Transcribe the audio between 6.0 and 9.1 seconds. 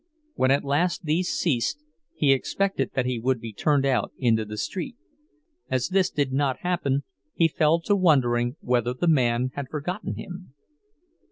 did not happen, he fell to wondering whether the